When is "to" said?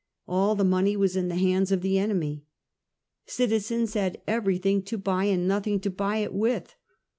4.85-4.97, 5.81-5.91